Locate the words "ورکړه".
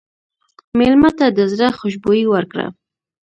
2.33-2.65